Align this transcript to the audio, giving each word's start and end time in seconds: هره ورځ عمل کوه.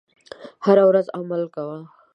هره 0.65 0.83
ورځ 0.89 1.05
عمل 1.17 1.43
کوه. 1.55 1.77